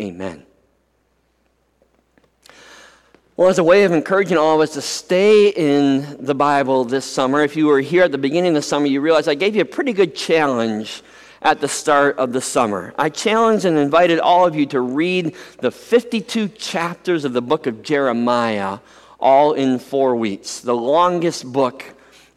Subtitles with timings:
[0.00, 0.44] Amen.
[3.36, 7.04] Well, as a way of encouraging all of us to stay in the Bible this
[7.04, 9.56] summer, if you were here at the beginning of the summer, you realize I gave
[9.56, 11.02] you a pretty good challenge
[11.42, 12.94] at the start of the summer.
[12.96, 17.66] I challenged and invited all of you to read the 52 chapters of the book
[17.66, 18.78] of Jeremiah
[19.18, 21.84] all in four weeks, the longest book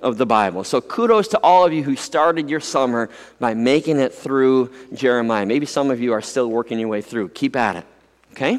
[0.02, 0.64] of the Bible.
[0.64, 3.10] So kudos to all of you who started your summer
[3.40, 5.46] by making it through Jeremiah.
[5.46, 7.30] Maybe some of you are still working your way through.
[7.30, 7.86] Keep at it,
[8.34, 8.58] okay?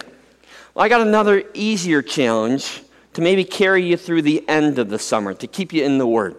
[0.75, 2.83] Well, I got another easier challenge
[3.15, 6.07] to maybe carry you through the end of the summer, to keep you in the
[6.07, 6.37] Word.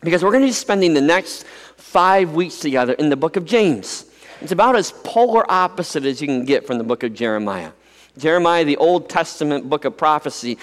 [0.00, 1.44] Because we're going to be spending the next
[1.76, 4.06] five weeks together in the book of James.
[4.40, 7.72] It's about as polar opposite as you can get from the book of Jeremiah.
[8.16, 10.58] Jeremiah, the Old Testament book of prophecy.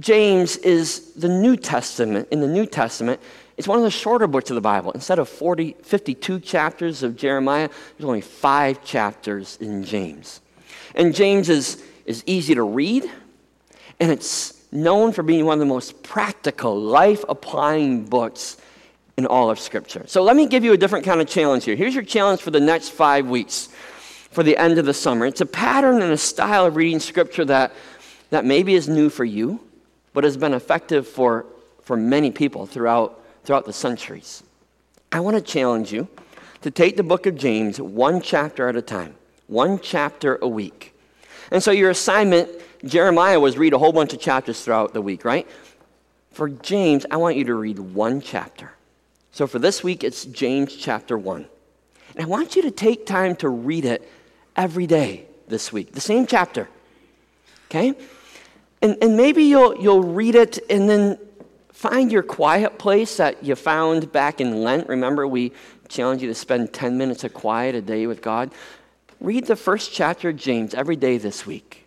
[0.00, 2.28] James is the New Testament.
[2.30, 3.20] In the New Testament,
[3.56, 4.90] it's one of the shorter books of the Bible.
[4.92, 10.40] Instead of 40, 52 chapters of Jeremiah, there's only five chapters in James.
[10.94, 13.08] And James is is easy to read,
[14.00, 18.56] and it's known for being one of the most practical, life applying books
[19.16, 20.04] in all of Scripture.
[20.06, 21.76] So let me give you a different kind of challenge here.
[21.76, 23.68] Here's your challenge for the next five weeks,
[24.32, 25.24] for the end of the summer.
[25.24, 27.72] It's a pattern and a style of reading Scripture that,
[28.30, 29.60] that maybe is new for you,
[30.12, 31.46] but has been effective for,
[31.82, 34.42] for many people throughout, throughout the centuries.
[35.12, 36.08] I want to challenge you
[36.62, 39.14] to take the book of James one chapter at a time,
[39.46, 40.94] one chapter a week.
[41.50, 42.48] And so your assignment,
[42.84, 45.48] Jeremiah, was read a whole bunch of chapters throughout the week, right?
[46.32, 48.72] For James, I want you to read one chapter.
[49.32, 51.46] So for this week, it's James chapter 1.
[52.14, 54.08] And I want you to take time to read it
[54.56, 56.68] every day this week, the same chapter.
[57.68, 57.94] Okay?
[58.82, 61.18] And, and maybe you'll, you'll read it and then
[61.72, 64.88] find your quiet place that you found back in Lent.
[64.88, 65.52] Remember, we
[65.88, 68.50] challenge you to spend 10 minutes of quiet a day with God
[69.20, 71.86] read the first chapter of James every day this week.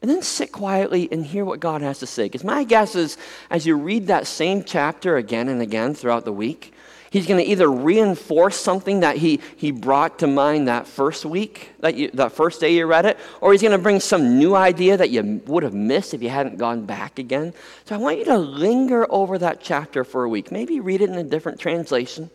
[0.00, 2.24] And then sit quietly and hear what God has to say.
[2.24, 3.18] Because my guess is,
[3.50, 6.72] as you read that same chapter again and again throughout the week,
[7.10, 11.72] He's going to either reinforce something that he, he brought to mind that first week,
[11.80, 14.54] that, you, that first day you read it, or he's going to bring some new
[14.54, 17.52] idea that you would have missed if you hadn't gone back again.
[17.84, 20.52] So I want you to linger over that chapter for a week.
[20.52, 22.30] Maybe read it in a different translation.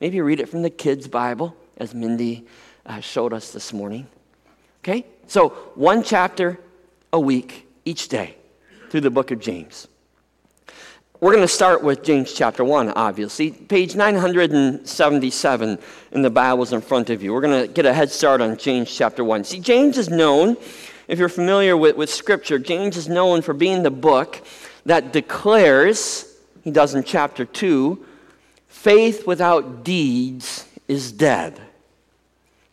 [0.00, 2.46] Maybe read it from the kids' Bible, as Mindy
[2.86, 4.06] uh, showed us this morning.
[4.82, 5.04] Okay?
[5.26, 6.58] So, one chapter
[7.12, 8.36] a week each day
[8.88, 9.86] through the book of James.
[11.24, 13.50] We're going to start with James chapter 1, obviously.
[13.50, 15.78] Page 977
[16.12, 17.32] in the Bibles in front of you.
[17.32, 19.44] We're going to get a head start on James chapter 1.
[19.44, 20.58] See, James is known,
[21.08, 24.42] if you're familiar with, with Scripture, James is known for being the book
[24.84, 26.30] that declares,
[26.62, 28.04] he does in chapter 2,
[28.68, 31.58] faith without deeds is dead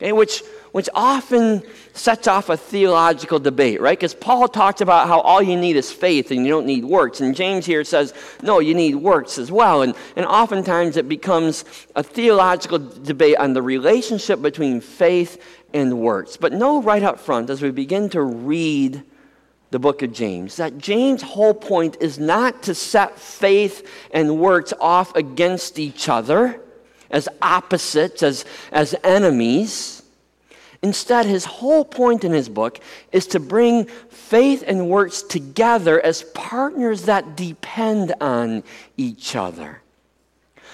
[0.01, 3.97] okay, which, which often sets off a theological debate, right?
[3.97, 7.19] Because Paul talks about how all you need is faith and you don't need works.
[7.19, 9.81] And James here says, no, you need works as well.
[9.81, 11.65] And, and oftentimes it becomes
[11.95, 15.43] a theological debate on the relationship between faith
[15.73, 16.37] and works.
[16.37, 19.03] But know right up front as we begin to read
[19.71, 24.73] the book of James that James' whole point is not to set faith and works
[24.79, 26.61] off against each other
[27.09, 30.00] as opposites, as, as enemies.
[30.83, 32.79] Instead, his whole point in his book
[33.11, 38.63] is to bring faith and works together as partners that depend on
[38.97, 39.81] each other.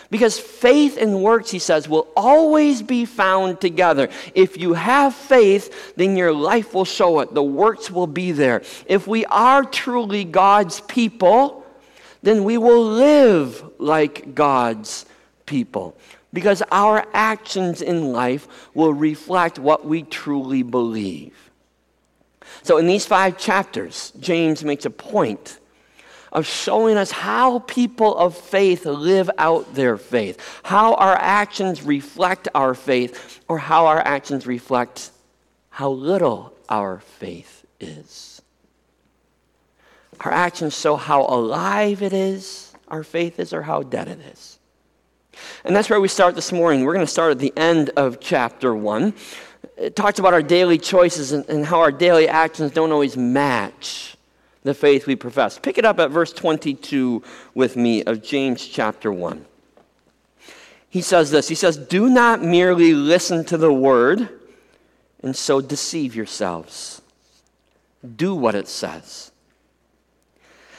[0.09, 4.07] Because faith and works, he says, will always be found together.
[4.33, 7.33] If you have faith, then your life will show it.
[7.33, 8.61] The works will be there.
[8.85, 11.65] If we are truly God's people,
[12.23, 15.05] then we will live like God's
[15.45, 15.97] people
[16.33, 21.33] because our actions in life will reflect what we truly believe.
[22.63, 25.59] So, in these five chapters, James makes a point
[26.31, 32.47] of showing us how people of faith live out their faith, how our actions reflect
[32.53, 35.11] our faith, or how our actions reflect
[35.69, 38.41] how little our faith is.
[40.21, 44.56] Our actions show how alive it is, our faith is, or how dead it is.
[45.63, 46.83] And that's where we start this morning.
[46.83, 49.13] We're going to start at the end of chapter 1.
[49.77, 54.17] It talks about our daily choices and, and how our daily actions don't always match
[54.63, 55.57] the faith we profess.
[55.57, 57.23] Pick it up at verse 22
[57.53, 59.45] with me of James chapter 1.
[60.89, 64.29] He says this He says, Do not merely listen to the word
[65.21, 67.01] and so deceive yourselves.
[68.15, 69.31] Do what it says.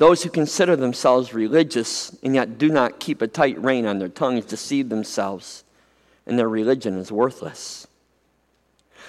[0.00, 4.08] Those who consider themselves religious and yet do not keep a tight rein on their
[4.08, 5.62] tongues deceive themselves,
[6.24, 7.86] and their religion is worthless.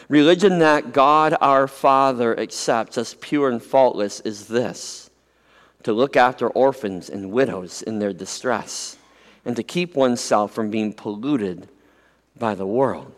[0.09, 5.09] Religion that God our Father accepts as pure and faultless is this
[5.83, 8.97] to look after orphans and widows in their distress,
[9.45, 11.69] and to keep oneself from being polluted
[12.37, 13.13] by the world.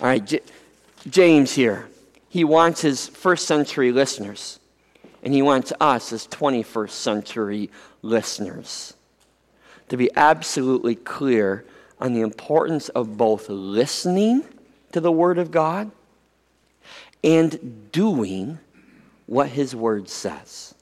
[0.00, 0.42] All right, J-
[1.10, 1.88] James here,
[2.28, 4.60] he wants his first century listeners,
[5.22, 7.70] and he wants us as 21st century
[8.02, 8.94] listeners
[9.88, 11.64] to be absolutely clear
[12.00, 14.42] on the importance of both listening
[14.92, 15.90] to the Word of God
[17.22, 18.58] and doing
[19.26, 20.74] what His Word says.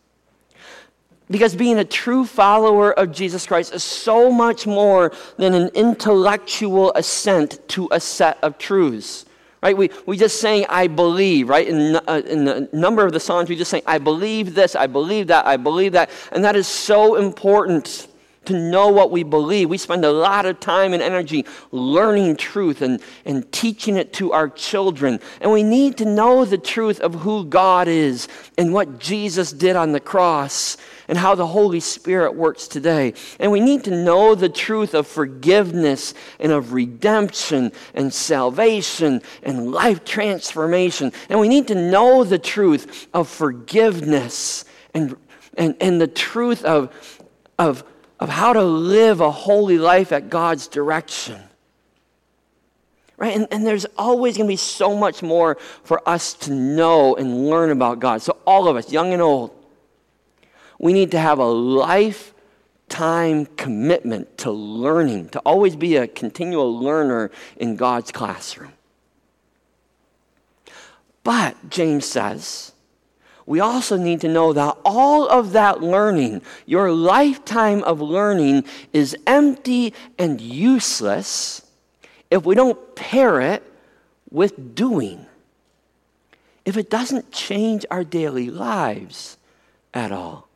[1.31, 6.93] Because being a true follower of Jesus Christ is so much more than an intellectual
[6.95, 9.27] assent to a set of truths.
[9.63, 9.77] Right?
[9.77, 11.69] We, we just saying, I believe, right?
[11.69, 14.87] In, uh, in the number of the Psalms, we just say, I believe this, I
[14.87, 16.11] believe that, I believe that.
[16.33, 18.09] And that is so important
[18.47, 19.69] to know what we believe.
[19.69, 24.33] We spend a lot of time and energy learning truth and, and teaching it to
[24.33, 25.21] our children.
[25.41, 29.77] And we need to know the truth of who God is and what Jesus did
[29.77, 33.13] on the cross and how the Holy Spirit works today.
[33.39, 39.71] And we need to know the truth of forgiveness and of redemption and salvation and
[39.73, 41.13] life transformation.
[41.29, 44.65] And we need to know the truth of forgiveness
[44.95, 45.17] and,
[45.59, 46.95] and, and the truth of,
[47.59, 47.85] of
[48.21, 51.41] of how to live a holy life at God's direction.
[53.17, 53.35] Right?
[53.35, 57.49] And, and there's always going to be so much more for us to know and
[57.49, 58.23] learn about God.
[58.23, 59.55] So, all of us, young and old,
[60.79, 67.31] we need to have a lifetime commitment to learning, to always be a continual learner
[67.57, 68.73] in God's classroom.
[71.23, 72.73] But, James says,
[73.47, 79.17] we also need to know that all of that learning, your lifetime of learning, is
[79.27, 81.67] empty and useless
[82.31, 83.63] if we don't pair it
[84.31, 85.27] with doing.
[86.65, 89.37] If it doesn't change our daily lives
[89.93, 90.49] at all.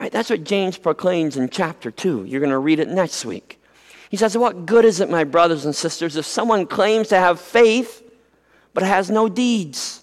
[0.00, 2.24] Right, that's what James proclaims in chapter 2.
[2.24, 3.60] You're going to read it next week.
[4.08, 7.40] He says, What good is it, my brothers and sisters, if someone claims to have
[7.40, 8.02] faith
[8.72, 9.99] but has no deeds?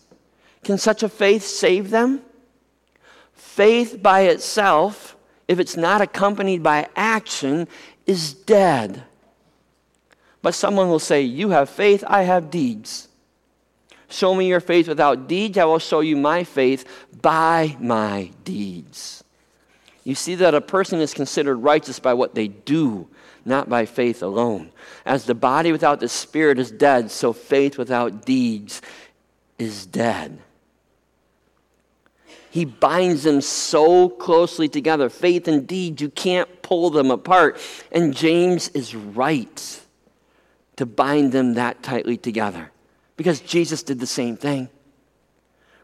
[0.67, 2.21] Can such a faith save them?
[3.31, 5.15] Faith by itself,
[5.47, 7.69] if it's not accompanied by action,
[8.05, 9.05] is dead.
[10.41, 13.07] But someone will say, You have faith, I have deeds.
[14.09, 16.83] Show me your faith without deeds, I will show you my faith
[17.21, 19.23] by my deeds.
[20.03, 23.07] You see that a person is considered righteous by what they do,
[23.45, 24.73] not by faith alone.
[25.05, 28.81] As the body without the spirit is dead, so faith without deeds
[29.57, 30.39] is dead.
[32.57, 35.09] He binds them so closely together.
[35.09, 37.59] Faith and deed, you can't pull them apart.
[37.91, 39.79] And James is right
[40.77, 42.71] to bind them that tightly together
[43.15, 44.69] because Jesus did the same thing.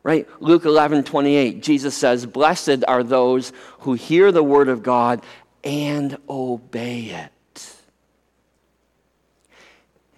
[0.02, 0.28] Right?
[0.42, 5.24] Luke 11, 28, Jesus says, Blessed are those who hear the word of God
[5.64, 7.76] and obey it.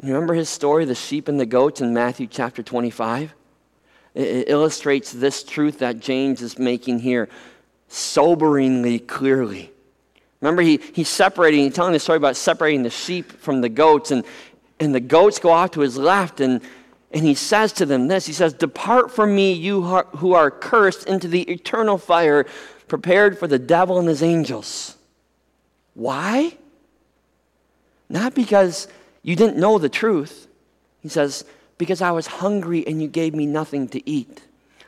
[0.01, 3.35] You remember his story, the sheep and the goats in Matthew chapter 25?
[4.15, 7.29] It illustrates this truth that James is making here
[7.89, 9.71] soberingly clearly.
[10.41, 14.11] Remember, he, he's separating, he's telling the story about separating the sheep from the goats,
[14.11, 14.23] and,
[14.79, 16.61] and the goats go off to his left, and,
[17.11, 21.07] and he says to them this He says, Depart from me, you who are cursed,
[21.07, 22.45] into the eternal fire
[22.87, 24.95] prepared for the devil and his angels.
[25.93, 26.57] Why?
[28.09, 28.87] Not because
[29.23, 30.47] you didn't know the truth.
[31.01, 31.45] He says,
[31.77, 34.41] because I was hungry and you gave me nothing to eat.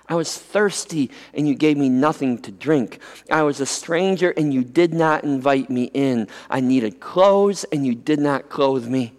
[0.10, 3.00] I was thirsty and you gave me nothing to drink.
[3.30, 6.30] I was a stranger and you did not invite me in.
[6.50, 9.14] I needed clothes and you did not clothe me.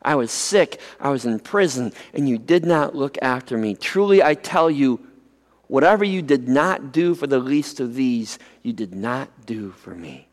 [0.00, 3.74] I was sick, I was in prison, and you did not look after me.
[3.76, 5.00] Truly, I tell you,
[5.68, 9.94] whatever you did not do for the least of these, you did not do for
[9.94, 10.26] me.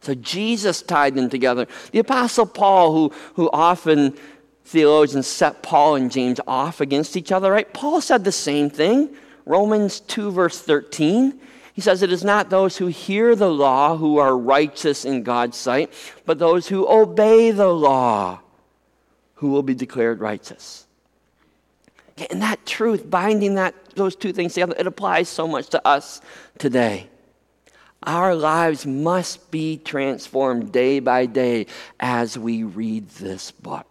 [0.00, 1.66] So Jesus tied them together.
[1.92, 4.16] The Apostle Paul, who, who often
[4.68, 7.72] theologians set Paul and James off against each other, right?
[7.72, 9.14] Paul said the same thing.
[9.46, 11.40] Romans 2, verse 13.
[11.72, 15.56] He says, It is not those who hear the law who are righteous in God's
[15.56, 15.90] sight,
[16.26, 18.40] but those who obey the law
[19.36, 20.86] who will be declared righteous.
[22.30, 26.20] And that truth, binding that, those two things together, it applies so much to us
[26.58, 27.08] today.
[28.02, 31.66] Our lives must be transformed day by day
[31.98, 33.87] as we read this book.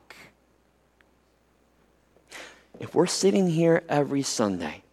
[2.80, 4.84] If we're sitting here every Sunday,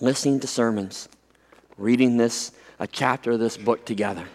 [0.00, 1.08] listening to sermons,
[1.76, 4.26] reading this, a chapter of this book together,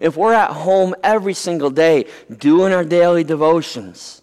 [0.00, 2.06] if we're at home every single day
[2.38, 4.22] doing our daily devotions,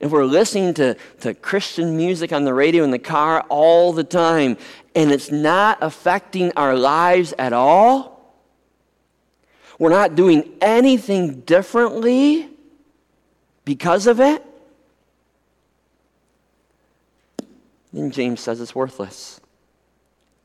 [0.00, 4.04] if we're listening to, to Christian music on the radio in the car all the
[4.04, 4.56] time
[4.94, 8.36] and it's not affecting our lives at all,
[9.78, 12.48] we're not doing anything differently
[13.64, 14.44] because of it,
[17.94, 19.40] then James says it's worthless.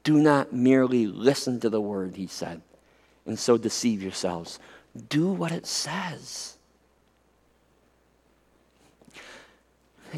[0.04, 2.62] Do not merely listen to the word, he said,
[3.26, 4.60] and so deceive yourselves.
[5.10, 6.58] Do what it says.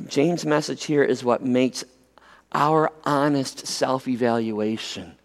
[0.08, 1.84] James' message here is what makes
[2.54, 5.16] our honest self evaluation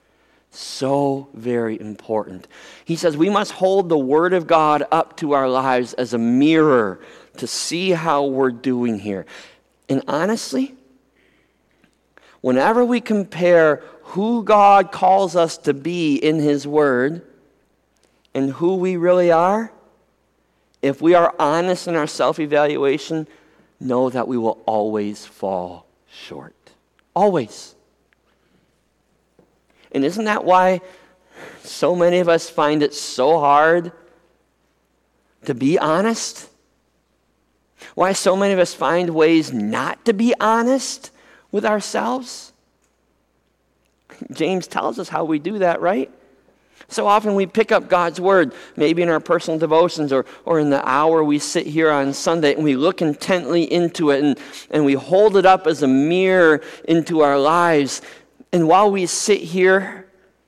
[0.50, 2.46] so very important.
[2.84, 6.18] He says we must hold the Word of God up to our lives as a
[6.18, 7.00] mirror
[7.36, 9.26] to see how we're doing here.
[9.88, 10.75] And honestly,
[12.46, 17.22] whenever we compare who God calls us to be in His Word
[18.34, 19.72] and who we really are,
[20.80, 23.26] if we are honest in our self evaluation,
[23.80, 26.54] know that we will always fall short.
[27.16, 27.74] Always.
[29.90, 30.82] And isn't that why
[31.64, 33.90] so many of us find it so hard
[35.46, 36.48] to be honest?
[37.96, 41.10] Why so many of us find ways not to be honest
[41.56, 42.52] with ourselves?
[44.30, 46.10] James tells us how we do that, right?
[46.88, 50.68] So often we pick up God's word, maybe in our personal devotions or, or in
[50.68, 54.38] the hour we sit here on Sunday, and we look intently into it and,
[54.70, 58.02] and we hold it up as a mirror into our lives.
[58.52, 60.05] And while we sit here,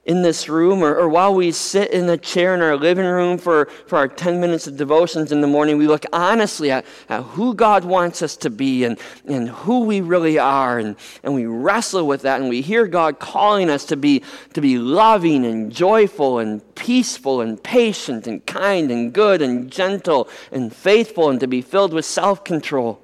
[0.08, 3.36] in this room or, or while we sit in the chair in our living room
[3.36, 7.22] for, for our 10 minutes of devotions in the morning, we look honestly at, at
[7.22, 10.78] who God wants us to be and, and who we really are.
[10.78, 14.22] And, and we wrestle with that and we hear God calling us to be,
[14.54, 20.30] to be loving and joyful and peaceful and patient and kind and good and gentle
[20.50, 22.98] and faithful and to be filled with self control.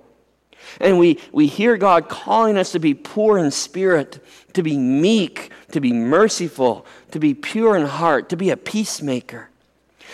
[0.80, 5.50] And we, we hear God calling us to be poor in spirit, to be meek,
[5.72, 9.50] to be merciful, to be pure in heart, to be a peacemaker.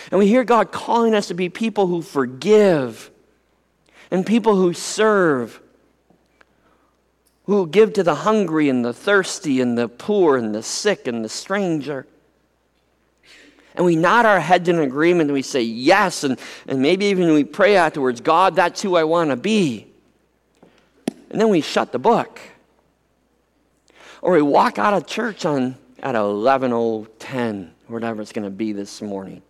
[0.09, 3.11] And we hear God calling us to be people who forgive
[4.09, 5.61] and people who serve,
[7.45, 11.23] who give to the hungry and the thirsty and the poor and the sick and
[11.23, 12.05] the stranger.
[13.75, 16.37] And we nod our heads in agreement and we say yes, and,
[16.67, 19.90] and maybe even we pray afterwards, God, that's who I want to be.
[21.31, 22.39] And then we shut the book.
[24.21, 29.01] Or we walk out of church on at 11:10, whatever it's going to be this
[29.01, 29.41] morning.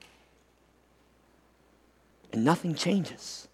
[2.32, 3.48] And nothing changes.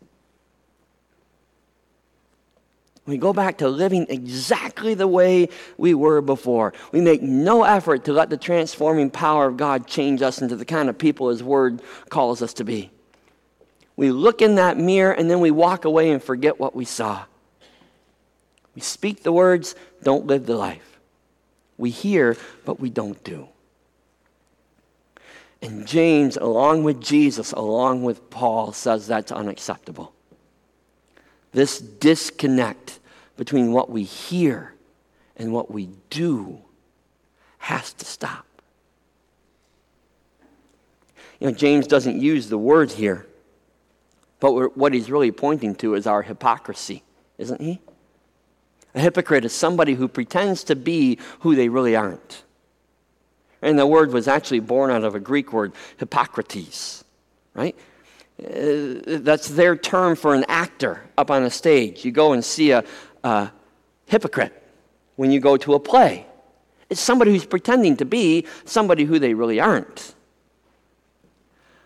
[3.05, 6.73] We go back to living exactly the way we were before.
[6.91, 10.65] We make no effort to let the transforming power of God change us into the
[10.65, 12.91] kind of people His Word calls us to be.
[13.95, 17.23] We look in that mirror and then we walk away and forget what we saw.
[18.77, 20.99] We speak the words, don't live the life.
[21.79, 23.47] We hear, but we don't do.
[25.63, 30.13] And James, along with Jesus, along with Paul, says that's unacceptable.
[31.53, 32.99] This disconnect
[33.35, 34.75] between what we hear
[35.37, 36.59] and what we do
[37.57, 38.45] has to stop.
[41.39, 43.25] You know, James doesn't use the word here,
[44.39, 47.01] but what he's really pointing to is our hypocrisy,
[47.39, 47.79] isn't he?
[48.97, 52.43] A hypocrite is somebody who pretends to be who they really aren't.
[53.61, 57.03] And the word was actually born out of a Greek word, hypokrites,
[57.53, 57.75] right?
[58.43, 62.03] Uh, that's their term for an actor up on a stage.
[62.03, 62.83] You go and see a,
[63.23, 63.51] a
[64.07, 64.63] hypocrite
[65.15, 66.25] when you go to a play.
[66.89, 70.15] It's somebody who's pretending to be somebody who they really aren't.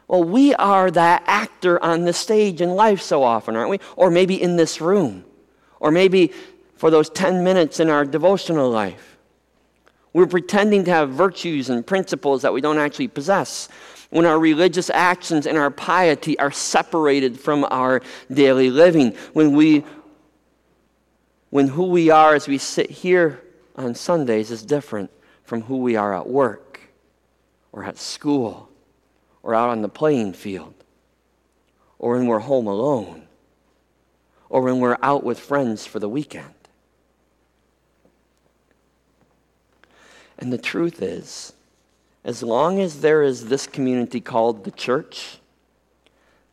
[0.08, 3.80] Well, we are that actor on the stage in life so often, aren't we?
[3.98, 5.25] Or maybe in this room.
[5.82, 6.32] Or maybe
[6.81, 9.15] for those 10 minutes in our devotional life.
[10.13, 13.69] We're pretending to have virtues and principles that we don't actually possess.
[14.09, 18.01] When our religious actions and our piety are separated from our
[18.33, 19.15] daily living.
[19.33, 19.85] When we
[21.51, 23.43] when who we are as we sit here
[23.75, 25.11] on Sundays is different
[25.43, 26.79] from who we are at work
[27.71, 28.69] or at school
[29.43, 30.73] or out on the playing field
[32.00, 33.27] or when we're home alone
[34.50, 36.55] or when we're out with friends for the weekend.
[40.41, 41.53] And the truth is,
[42.25, 45.38] as long as there is this community called the church,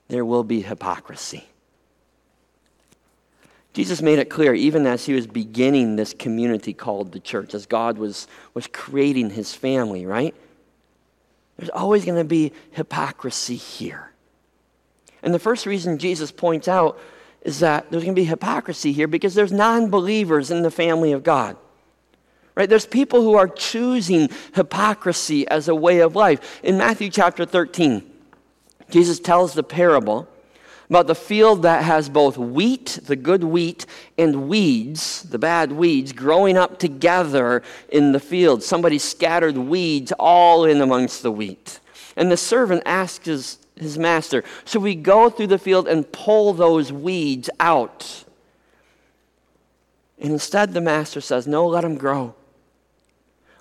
[0.09, 1.49] there will be hypocrisy.
[3.73, 7.65] Jesus made it clear, even as he was beginning this community called the church, as
[7.65, 10.35] God was, was creating his family, right?
[11.57, 14.11] There's always going to be hypocrisy here.
[15.23, 16.99] And the first reason Jesus points out
[17.43, 21.13] is that there's going to be hypocrisy here because there's non believers in the family
[21.13, 21.57] of God.
[22.59, 22.69] Right?
[22.69, 26.59] There's people who are choosing hypocrisy as a way of life.
[26.65, 28.03] In Matthew chapter 13,
[28.91, 30.27] Jesus tells the parable
[30.91, 33.87] about the field that has both wheat, the good wheat,
[34.19, 38.65] and weeds, the bad weeds, growing up together in the field.
[38.65, 41.79] Somebody scattered weeds all in amongst the wheat.
[42.17, 46.53] And the servant asks his, his master, Should we go through the field and pull
[46.55, 48.25] those weeds out?
[50.19, 52.35] And instead, the master says, No, let them grow.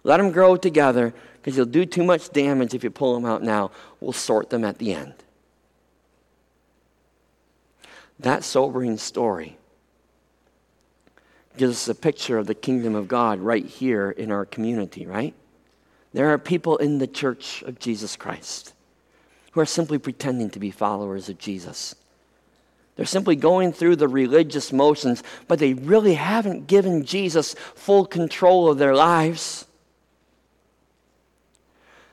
[0.07, 3.43] Let them grow together because you'll do too much damage if you pull them out
[3.43, 3.71] now.
[3.99, 5.13] We'll sort them at the end.
[8.17, 9.57] That sobering story
[11.57, 15.33] gives us a picture of the kingdom of God right here in our community, right?
[16.13, 18.73] There are people in the church of Jesus Christ
[19.51, 21.95] who are simply pretending to be followers of Jesus.
[22.95, 28.71] They're simply going through the religious motions, but they really haven't given Jesus full control
[28.71, 29.65] of their lives.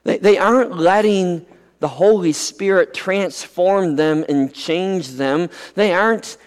[0.05, 1.45] They, they aren't letting
[1.81, 5.51] the Holy Spirit transform them and change them.
[5.75, 6.39] They aren't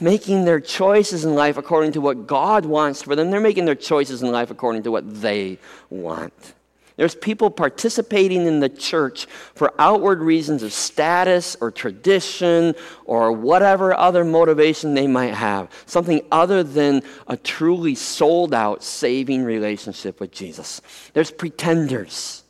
[0.00, 3.30] making their choices in life according to what God wants for them.
[3.30, 5.58] They're making their choices in life according to what they
[5.90, 6.54] want.
[6.96, 12.74] There's people participating in the church for outward reasons of status or tradition
[13.04, 19.44] or whatever other motivation they might have, something other than a truly sold out, saving
[19.44, 20.80] relationship with Jesus.
[21.12, 22.44] There's pretenders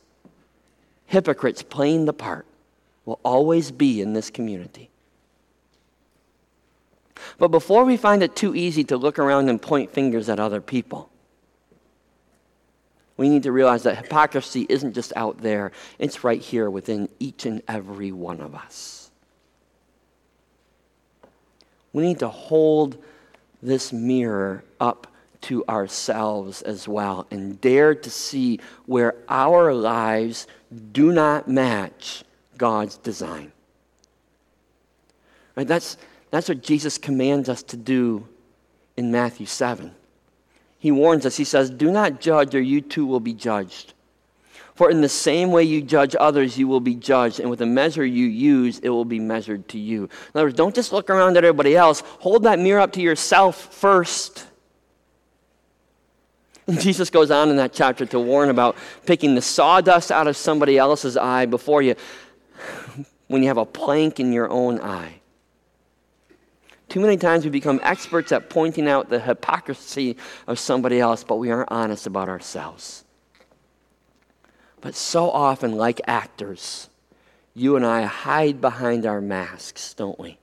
[1.07, 2.45] hypocrites playing the part
[3.05, 4.89] will always be in this community.
[7.37, 10.61] But before we find it too easy to look around and point fingers at other
[10.61, 11.09] people,
[13.17, 17.45] we need to realize that hypocrisy isn't just out there, it's right here within each
[17.45, 19.09] and every one of us.
[21.93, 23.03] We need to hold
[23.61, 25.07] this mirror up
[25.41, 30.47] to ourselves as well and dare to see where our lives
[30.91, 32.23] do not match
[32.57, 33.51] God's design.
[35.55, 35.67] Right?
[35.67, 35.97] That's,
[36.29, 38.27] that's what Jesus commands us to do
[38.95, 39.93] in Matthew 7.
[40.79, 43.93] He warns us, he says, Do not judge, or you too will be judged.
[44.75, 47.65] For in the same way you judge others, you will be judged, and with the
[47.65, 50.03] measure you use, it will be measured to you.
[50.03, 53.01] In other words, don't just look around at everybody else, hold that mirror up to
[53.01, 54.45] yourself first.
[56.67, 60.37] And Jesus goes on in that chapter to warn about picking the sawdust out of
[60.37, 61.95] somebody else's eye before you,
[63.27, 65.21] when you have a plank in your own eye.
[66.89, 71.35] Too many times we become experts at pointing out the hypocrisy of somebody else, but
[71.35, 73.03] we aren't honest about ourselves.
[74.79, 76.89] But so often, like actors,
[77.53, 80.37] you and I hide behind our masks, don't we?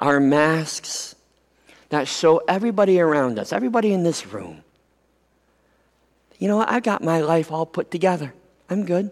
[0.00, 1.16] Our masks
[1.90, 4.62] that show everybody around us, everybody in this room,
[6.38, 6.70] you know what?
[6.70, 8.32] I got my life all put together.
[8.70, 9.10] I'm good.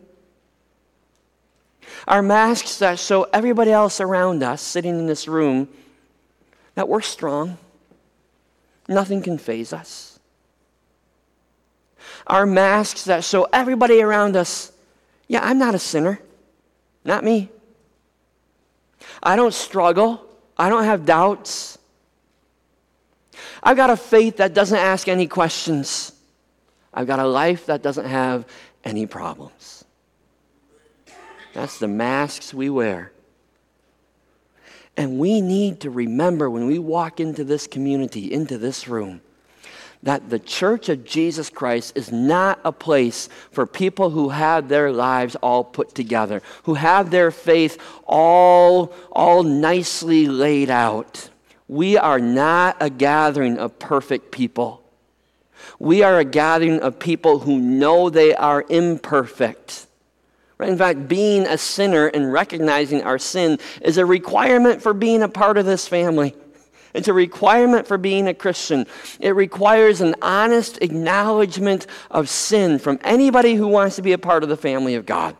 [2.06, 5.68] Our masks that show everybody else around us sitting in this room
[6.76, 7.58] that we're strong.
[8.86, 10.20] Nothing can faze us.
[12.28, 14.70] Our masks that show everybody around us,
[15.26, 16.20] yeah, I'm not a sinner.
[17.04, 17.48] Not me.
[19.22, 20.24] I don't struggle.
[20.56, 21.78] I don't have doubts.
[23.62, 26.12] I've got a faith that doesn't ask any questions.
[26.92, 28.46] I've got a life that doesn't have
[28.84, 29.84] any problems.
[31.54, 33.12] That's the masks we wear.
[34.96, 39.20] And we need to remember when we walk into this community, into this room,
[40.02, 44.90] that the church of Jesus Christ is not a place for people who have their
[44.92, 51.28] lives all put together, who have their faith all, all nicely laid out.
[51.68, 54.82] We are not a gathering of perfect people.
[55.78, 59.85] We are a gathering of people who know they are imperfect.
[60.58, 60.70] Right?
[60.70, 65.28] In fact, being a sinner and recognizing our sin is a requirement for being a
[65.28, 66.34] part of this family.
[66.94, 68.86] It's a requirement for being a Christian.
[69.20, 74.42] It requires an honest acknowledgement of sin from anybody who wants to be a part
[74.42, 75.36] of the family of God.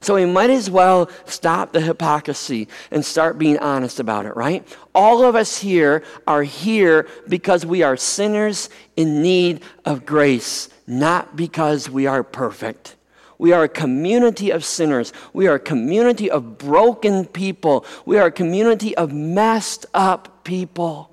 [0.00, 4.64] So we might as well stop the hypocrisy and start being honest about it, right?
[4.94, 11.34] All of us here are here because we are sinners in need of grace, not
[11.34, 12.96] because we are perfect.
[13.38, 15.12] We are a community of sinners.
[15.32, 17.84] We are a community of broken people.
[18.04, 21.10] We are a community of messed up people.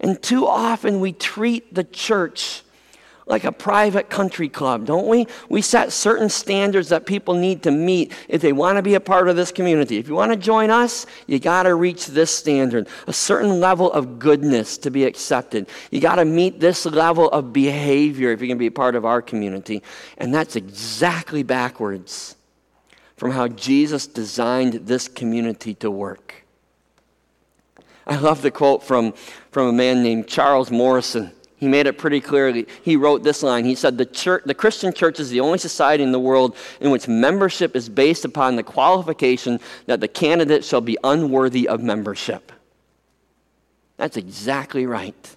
[0.00, 2.63] And too often we treat the church
[3.26, 5.26] like a private country club, don't we?
[5.48, 9.00] We set certain standards that people need to meet if they want to be a
[9.00, 9.96] part of this community.
[9.96, 13.90] If you want to join us, you got to reach this standard, a certain level
[13.92, 15.68] of goodness to be accepted.
[15.90, 18.94] You got to meet this level of behavior if you're going to be a part
[18.94, 19.82] of our community.
[20.18, 22.36] And that's exactly backwards
[23.16, 26.44] from how Jesus designed this community to work.
[28.06, 29.12] I love the quote from,
[29.50, 31.32] from a man named Charles Morrison.
[31.56, 32.66] He made it pretty clearly.
[32.82, 33.64] He wrote this line.
[33.64, 36.90] He said, the, church, the Christian church is the only society in the world in
[36.90, 42.52] which membership is based upon the qualification that the candidate shall be unworthy of membership.
[43.96, 45.36] That's exactly right.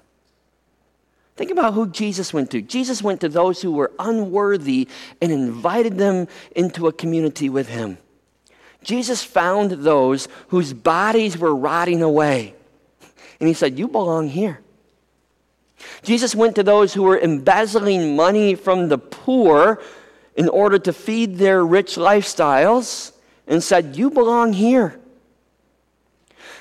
[1.36, 2.64] Think about who Jesus went to.
[2.64, 4.88] Jesus went to those who were unworthy
[5.22, 8.00] and invited them into a community with him.
[8.84, 12.56] Jesus found those whose bodies were rotting away.
[13.40, 14.62] And he said, You belong here.
[16.02, 19.82] Jesus went to those who were embezzling money from the poor
[20.36, 23.12] in order to feed their rich lifestyles
[23.48, 25.00] and said, You belong here.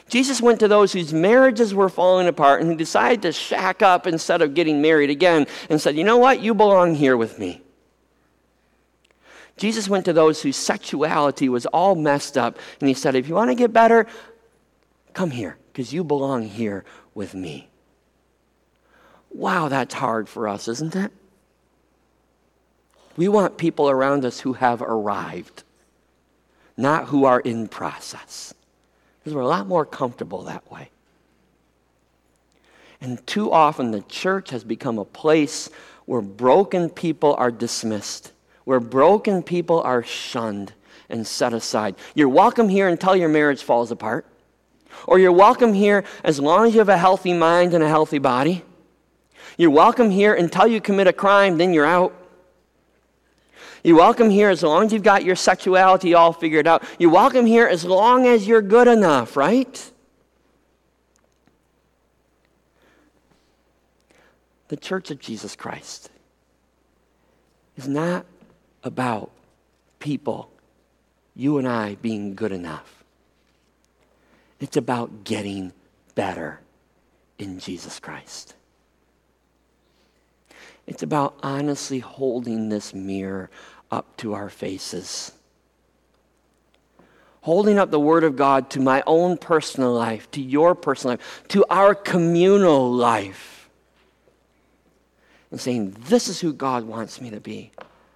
[0.08, 4.06] Jesus went to those whose marriages were falling apart and who decided to shack up
[4.06, 6.40] instead of getting married again and said, You know what?
[6.40, 7.62] You belong here with me.
[9.56, 13.34] Jesus went to those whose sexuality was all messed up and he said, If you
[13.34, 14.06] want to get better,
[15.12, 17.68] come here because you belong here with me.
[19.36, 21.12] Wow, that's hard for us, isn't it?
[23.18, 25.62] We want people around us who have arrived,
[26.74, 28.54] not who are in process,
[29.18, 30.88] because we're a lot more comfortable that way.
[33.02, 35.68] And too often, the church has become a place
[36.06, 38.32] where broken people are dismissed,
[38.64, 40.72] where broken people are shunned
[41.10, 41.96] and set aside.
[42.14, 44.24] You're welcome here until your marriage falls apart,
[45.06, 48.18] or you're welcome here as long as you have a healthy mind and a healthy
[48.18, 48.64] body.
[49.56, 52.12] You're welcome here until you commit a crime, then you're out.
[53.82, 56.82] You're welcome here as long as you've got your sexuality all figured out.
[56.98, 59.92] You're welcome here as long as you're good enough, right?
[64.68, 66.10] The Church of Jesus Christ
[67.76, 68.26] is not
[68.82, 69.30] about
[70.00, 70.50] people,
[71.34, 73.04] you and I, being good enough.
[74.58, 75.72] It's about getting
[76.14, 76.60] better
[77.38, 78.54] in Jesus Christ.
[80.86, 83.50] It's about honestly holding this mirror
[83.90, 85.32] up to our faces.
[87.40, 91.42] Holding up the Word of God to my own personal life, to your personal life,
[91.48, 93.68] to our communal life.
[95.50, 97.70] And saying, This is who God wants me to be.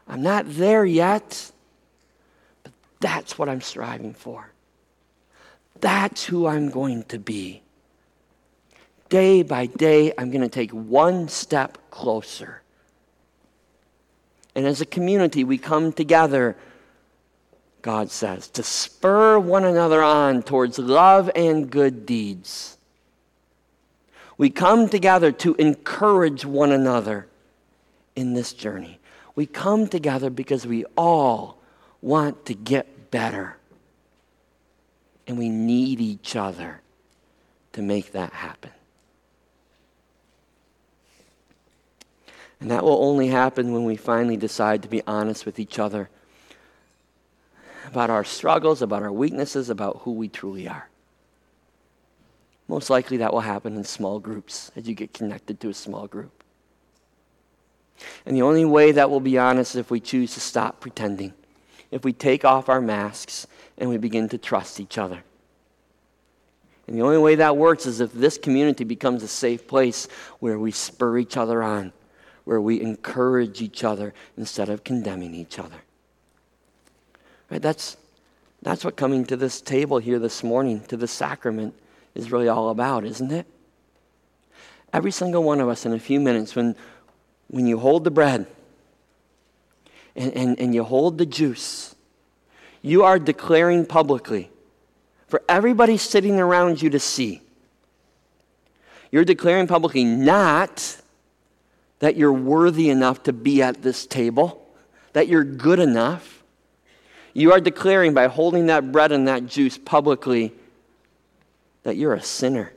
[0.09, 1.53] I'm not there yet,
[2.65, 4.51] but that's what I'm striving for.
[5.81, 7.63] That's who I'm going to be.
[9.09, 12.60] Day by day, I'm going to take one step closer.
[14.55, 16.57] And as a community, we come together,
[17.83, 22.77] God says, to spur one another on towards love and good deeds.
[24.37, 27.27] We come together to encourage one another
[28.17, 28.99] in this journey.
[29.35, 31.59] We come together because we all
[32.01, 33.57] want to get better.
[35.27, 36.81] And we need each other
[37.73, 38.71] to make that happen.
[42.61, 46.11] And that will only happen when we finally decide to be honest with each other
[47.87, 50.89] about our struggles, about our weaknesses, about who we truly are.
[52.69, 56.07] Most likely that will happen in small groups as you get connected to a small
[56.07, 56.45] group.
[58.25, 61.35] And the only way that we'll be honest is if we choose to stop pretending,
[61.91, 63.47] if we take off our masks
[63.77, 65.23] and we begin to trust each other.
[66.87, 70.07] And the only way that works is if this community becomes a safe place
[70.39, 71.93] where we spur each other on,
[72.51, 75.77] where we encourage each other instead of condemning each other.
[77.49, 77.63] Right?
[77.63, 77.97] That's,
[78.61, 81.75] that's what coming to this table here this morning, to the sacrament,
[82.13, 83.47] is really all about, isn't it?
[84.93, 86.75] Every single one of us, in a few minutes, when,
[87.47, 88.49] when you hold the bread
[90.17, 91.95] and, and, and you hold the juice,
[92.83, 94.51] you are declaring publicly
[95.29, 97.43] for everybody sitting around you to see.
[99.13, 101.01] You're declaring publicly not
[102.01, 104.67] that you're worthy enough to be at this table,
[105.13, 106.43] that you're good enough.
[107.33, 110.53] You are declaring by holding that bread and that juice publicly
[111.85, 112.73] that you're a sinner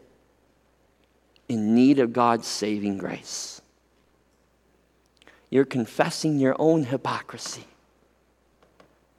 [1.49, 3.62] in need of God's saving grace.
[5.49, 7.65] you're confessing your own hypocrisy.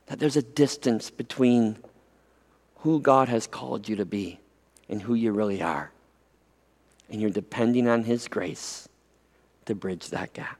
[0.06, 1.76] That there's a distance between
[2.78, 4.40] who God has called you to be
[4.88, 5.92] and who you really are.
[7.08, 8.88] And you're depending on His grace
[9.66, 10.58] to bridge that gap.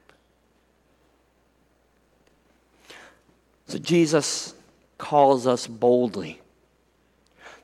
[3.67, 4.53] So Jesus
[4.97, 6.41] calls us boldly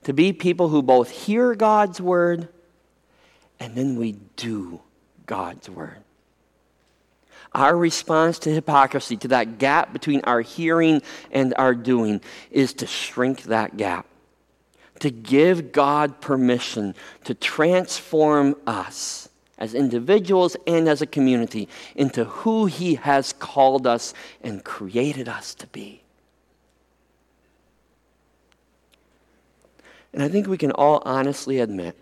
[0.04, 2.50] to be people who both hear God's word
[3.60, 4.82] and then we do
[5.28, 5.98] God's word.
[7.54, 11.02] Our response to hypocrisy, to that gap between our hearing
[11.32, 14.08] and our doing, is to shrink that gap,
[15.00, 19.30] to give God permission to transform us
[19.62, 24.12] as individuals and as a community into who He has called us
[24.44, 26.02] and created us to be.
[30.12, 31.96] And I think we can all honestly admit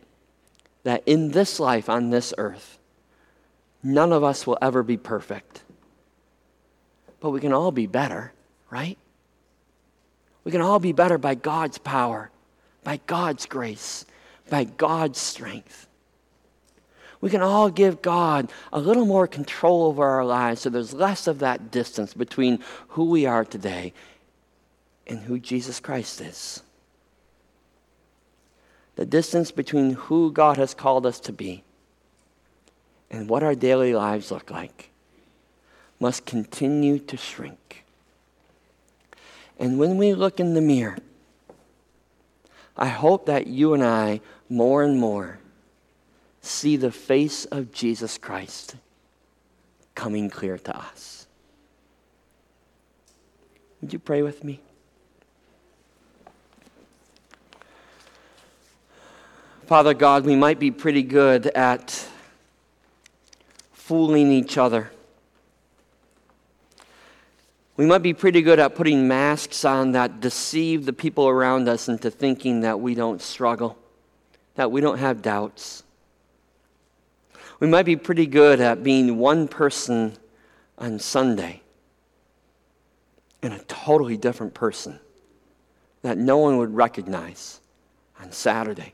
[0.83, 2.79] that in this life on this earth,
[3.83, 5.63] none of us will ever be perfect.
[7.19, 8.31] But we can all be better,
[8.69, 8.97] right?
[10.45, 12.31] We can all be better by God's power,
[12.85, 14.05] by God's grace,
[14.49, 15.88] by God's strength.
[17.21, 21.27] We can all give God a little more control over our lives so there's less
[21.27, 23.93] of that distance between who we are today
[25.05, 26.63] and who Jesus Christ is
[28.99, 31.63] the distance between who God has called us to be
[33.09, 34.89] and what our daily lives look like
[36.01, 37.85] must continue to shrink.
[39.57, 40.97] And when we look in the mirror,
[42.75, 45.39] I hope that you and I, more and more,
[46.41, 48.75] see the face of Jesus Christ
[49.95, 51.27] coming clear to us.
[53.81, 54.59] Would you pray with me?
[59.65, 62.07] Father God, we might be pretty good at
[63.71, 64.91] fooling each other.
[67.77, 71.87] We might be pretty good at putting masks on that deceive the people around us
[71.87, 73.77] into thinking that we don't struggle,
[74.55, 75.83] that we don't have doubts.
[77.59, 80.17] We might be pretty good at being one person
[80.77, 81.61] on Sunday
[83.41, 84.99] and a totally different person
[86.01, 87.59] that no one would recognize
[88.21, 88.93] on Saturday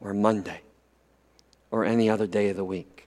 [0.00, 0.60] or Monday
[1.70, 3.06] or any other day of the week.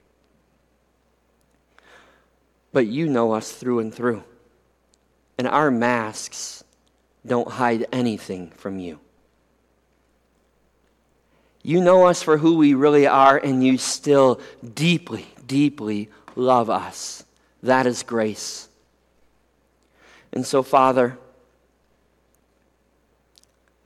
[2.72, 4.22] But you know us through and through.
[5.36, 6.62] And our masks
[7.26, 9.00] don't hide anything from you.
[11.62, 14.40] You know us for who we really are, and you still
[14.74, 17.24] deeply, deeply love us.
[17.62, 18.68] That is grace.
[20.32, 21.18] And so, Father,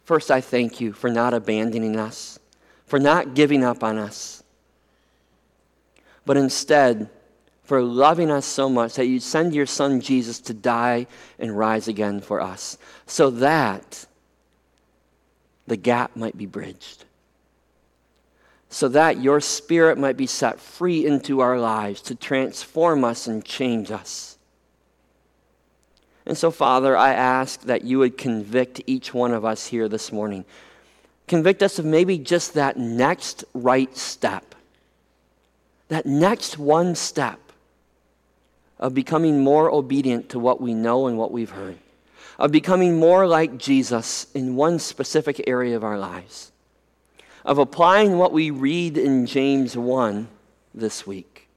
[0.05, 2.39] first I thank you for not abandoning us
[2.87, 4.43] for not giving up on us,
[6.25, 7.11] but instead
[7.65, 11.07] for loving us so much that you send your son Jesus to die
[11.39, 14.07] and rise again for us, so that
[15.67, 17.05] the gap might be bridged,
[18.77, 23.43] so that your spirit might be set free into our lives to transform us and
[23.43, 24.37] change us.
[26.27, 30.13] And so, Father, I ask that you would convict each one of us here this
[30.13, 30.45] morning
[31.27, 34.55] Convict us of maybe just that next right step.
[35.89, 37.41] That next one step
[38.79, 41.79] of becoming more obedient to what we know and what we've heard,
[42.39, 46.53] of becoming more like Jesus in one specific area of our lives,
[47.47, 50.27] of applying what we read in James 1
[50.75, 51.49] this week,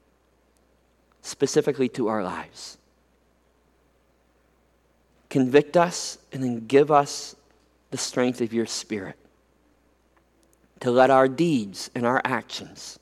[1.20, 2.78] specifically to our lives.
[5.28, 7.34] Convict us and then give us
[7.90, 9.16] the strength of your Spirit
[10.78, 13.00] to let our deeds and our actions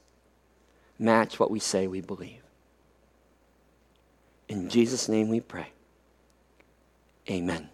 [0.98, 2.42] match what we say we believe.
[4.48, 5.68] In Jesus' name we pray.
[7.30, 7.68] Amen.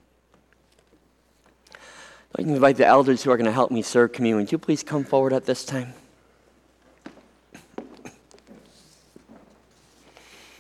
[2.37, 4.39] To invite the elders who are going to help me serve communion.
[4.39, 5.95] Would you please come forward at this time?